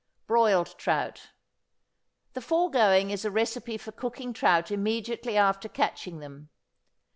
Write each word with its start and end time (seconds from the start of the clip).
=Broiled 0.25 0.73
Trout.= 0.79 1.29
The 2.33 2.41
foregoing 2.41 3.11
is 3.11 3.23
a 3.23 3.29
recipe 3.29 3.77
for 3.77 3.91
cooking 3.91 4.33
trout 4.33 4.71
immediately 4.71 5.37
after 5.37 5.69
catching 5.69 6.17
them. 6.17 6.49